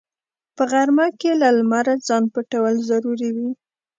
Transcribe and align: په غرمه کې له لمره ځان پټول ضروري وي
په 0.55 0.63
غرمه 0.71 1.07
کې 1.19 1.31
له 1.41 1.49
لمره 1.57 1.93
ځان 2.07 2.23
پټول 2.33 2.73
ضروري 2.89 3.29
وي 3.35 3.49